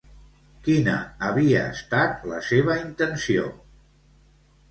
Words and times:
Quina 0.67 0.93
havia 1.27 1.59
estat 1.75 2.25
la 2.31 2.41
seva 2.47 2.77
intenció? 2.87 3.45